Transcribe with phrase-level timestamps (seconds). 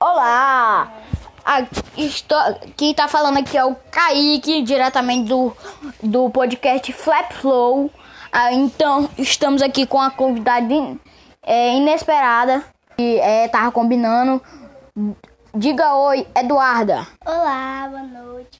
[0.00, 0.92] Olá!
[1.96, 2.38] Estou,
[2.76, 5.56] quem tá falando aqui é o Kaique, diretamente do,
[6.02, 7.90] do podcast Flap Flow.
[8.32, 10.74] Ah, então, estamos aqui com a convidada
[11.42, 12.64] é, inesperada
[12.96, 14.42] que é, tava combinando.
[15.54, 17.06] Diga oi, Eduarda.
[17.24, 18.58] Olá, boa noite.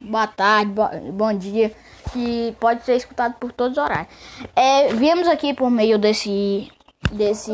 [0.00, 1.72] Boa tarde, bo bom dia.
[2.12, 4.08] Que pode ser escutado por todos os horários.
[4.54, 6.70] É, viemos aqui por meio desse
[7.16, 7.50] desse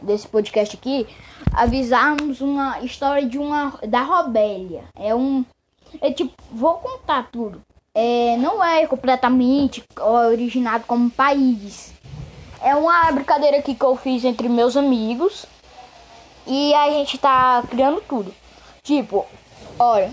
[0.00, 1.06] desse podcast aqui
[1.52, 4.84] avisarmos uma história de uma da Robélia.
[4.96, 5.44] É um
[6.00, 7.60] é tipo, vou contar tudo.
[7.94, 11.92] É, não é completamente originado como país.
[12.62, 15.46] É uma brincadeira aqui que eu fiz entre meus amigos.
[16.46, 18.32] E a gente tá criando tudo.
[18.82, 19.26] Tipo,
[19.78, 20.12] olha.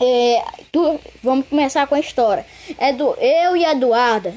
[0.00, 2.44] É, tu, vamos começar com a história.
[2.78, 4.34] É do eu e Eduarda.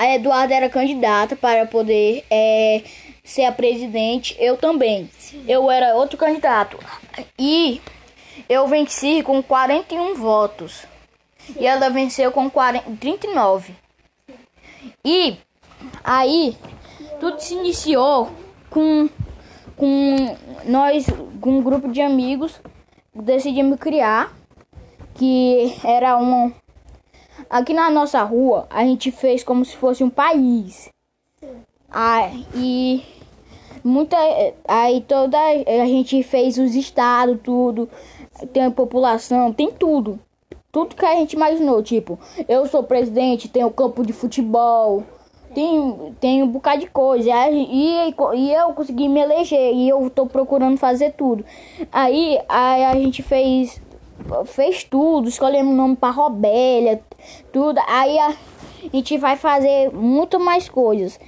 [0.00, 2.82] A Eduarda era candidata para poder é,
[3.22, 4.34] ser a presidente.
[4.40, 5.10] Eu também.
[5.46, 6.78] Eu era outro candidato.
[7.38, 7.82] E
[8.48, 10.86] eu venci com 41 votos.
[11.54, 13.74] E ela venceu com 40, 39.
[15.04, 15.36] E
[16.02, 16.56] aí
[17.20, 18.30] tudo se iniciou
[18.70, 19.06] com
[19.76, 21.04] com nós,
[21.42, 22.58] com um grupo de amigos,
[23.14, 24.32] decidimos criar
[25.14, 26.50] que era um
[27.50, 30.88] aqui na nossa rua a gente fez como se fosse um país.
[31.90, 33.02] Ah, e
[33.82, 34.16] muita
[34.66, 37.88] aí toda a gente fez os estados, tudo,
[38.52, 40.18] tem população, tem tudo.
[40.72, 42.16] Tudo que a gente imaginou, tipo,
[42.48, 45.02] eu sou presidente, tem o campo de futebol,
[45.54, 47.30] tem, tem um bocado de coisa.
[47.50, 49.74] E, e eu consegui me eleger.
[49.74, 51.44] E eu tô procurando fazer tudo.
[51.92, 53.80] Aí, aí a gente fez.
[54.46, 55.28] Fez tudo.
[55.28, 57.02] Escolhemos o nome pra Robélia.
[57.52, 57.80] Tudo.
[57.86, 61.18] Aí a, a gente vai fazer muito mais coisas.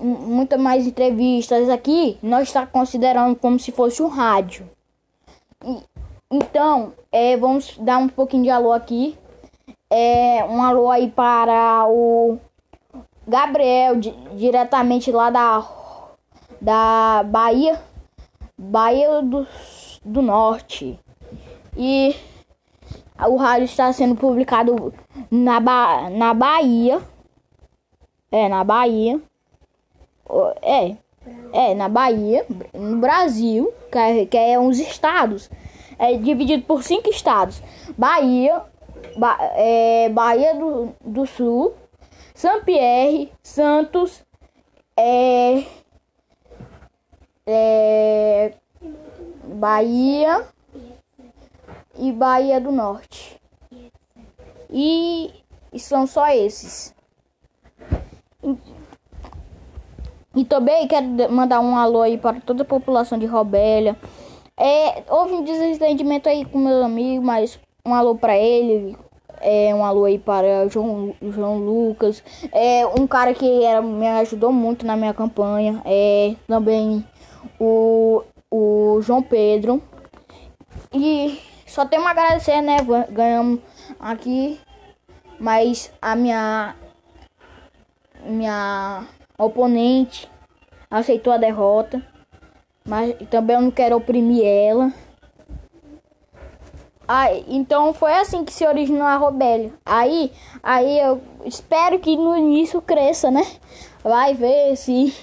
[0.00, 2.18] Muitas mais entrevistas aqui.
[2.22, 4.68] Nós está considerando como se fosse um rádio.
[6.30, 9.16] Então, é, vamos dar um pouquinho de alô aqui.
[9.90, 12.38] É, um alô aí para o
[13.26, 15.66] Gabriel, di diretamente lá da,
[16.60, 17.80] da Bahia,
[18.56, 19.46] Bahia do,
[20.04, 20.98] do Norte.
[21.78, 22.16] E
[23.24, 24.92] o rádio está sendo publicado
[25.30, 27.00] na, ba na Bahia.
[28.32, 29.20] É, na Bahia.
[30.60, 30.96] É,
[31.52, 32.44] é, na Bahia,
[32.74, 35.48] no Brasil, que é, que é uns estados.
[35.96, 37.62] É dividido por cinco estados.
[37.96, 38.62] Bahia,
[39.16, 41.74] ba é, Bahia do, do Sul,
[42.34, 44.24] Saint-Pierre, Santos,
[44.96, 45.64] é,
[47.46, 48.52] é,
[49.44, 50.44] Bahia
[51.98, 53.40] e Bahia do Norte.
[54.70, 55.30] E,
[55.72, 56.94] e são só esses.
[58.42, 58.56] E,
[60.36, 63.96] e também quero mandar um alô aí para toda a população de Robélia.
[64.56, 68.96] É, houve um desentendimento aí com meu amigo, mas um alô para ele,
[69.40, 72.22] é, um alô aí para João, João Lucas.
[72.52, 75.80] É um cara que era, me ajudou muito na minha campanha.
[75.84, 77.04] É também
[77.58, 79.82] o, o João Pedro.
[80.92, 82.78] E só tenho a agradecer, né?
[83.10, 83.60] Ganhamos
[84.00, 84.60] aqui.
[85.38, 86.74] Mas a minha
[88.24, 89.06] minha
[89.38, 90.28] oponente
[90.90, 92.02] aceitou a derrota.
[92.84, 94.92] Mas também eu não quero oprimir ela.
[97.06, 99.72] Aí, então foi assim que se originou a Robélia.
[99.84, 100.30] Aí,
[100.62, 103.46] aí eu espero que no início cresça, né?
[104.04, 105.14] Vai ver se,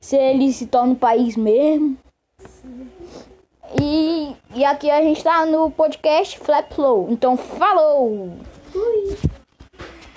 [0.00, 1.96] se ele se torna um país mesmo.
[2.40, 2.97] E,
[4.58, 7.06] e aqui a gente tá no podcast Flap Flow.
[7.10, 8.32] Então, falou!
[8.72, 9.27] Fui.